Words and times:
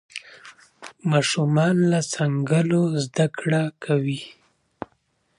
ماشومان 1.11 1.75
له 1.91 1.99
ځنګله 2.13 2.81
زده 3.03 3.25
کړه 3.39 3.63
کوي. 3.83 4.21